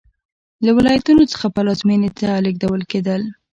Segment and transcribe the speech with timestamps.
[0.65, 3.21] له ولایتونو څخه پلازمېنې ته لېږدول کېدل.